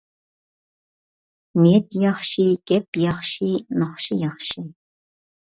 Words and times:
نىيەت 1.59 1.97
ياخشى، 2.05 2.47
گەپ 2.73 3.01
ياخشى، 3.03 3.51
ناخشا 3.83 4.19
ياخشى. 4.25 4.67